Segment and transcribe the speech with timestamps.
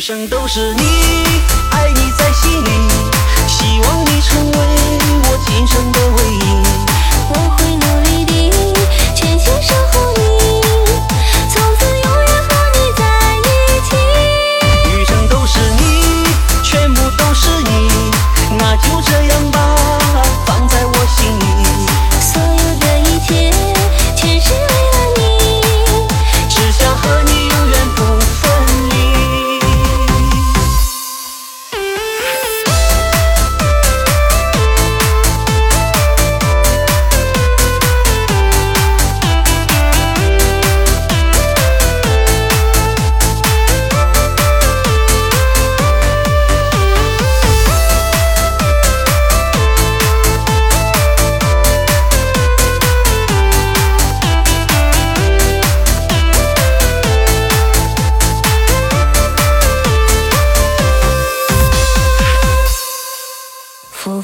[0.00, 0.82] 一生都是你，
[1.72, 2.70] 爱你在心里，
[3.46, 5.36] 希望你成为我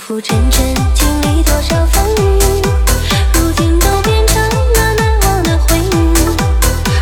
[0.06, 2.62] 浮浮沉沉经历多少风雨，
[3.34, 5.84] 如今都变成了难忘的回忆。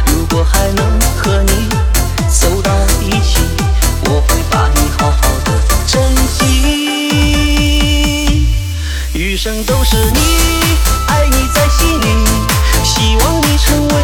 [0.07, 1.69] 如果还能和你
[2.31, 2.73] 走到
[3.03, 3.41] 一起，
[4.07, 5.53] 我会把你好好的
[5.87, 6.41] 珍惜。
[9.13, 10.19] 余生都是你，
[11.07, 12.07] 爱你在心里，
[12.83, 13.95] 希望你成为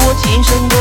[0.00, 0.76] 我今生的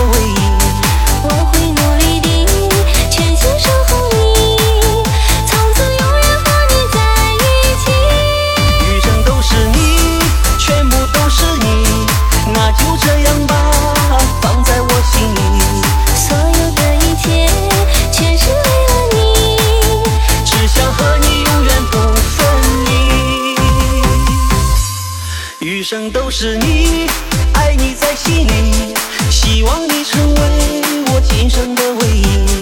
[25.64, 27.08] 余生都是你
[27.54, 28.94] 爱你在心里
[29.32, 32.53] 希望你成为我今生的唯一。